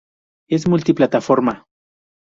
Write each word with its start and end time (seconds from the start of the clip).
Es 0.49 0.67
multiplataforma. 0.67 1.67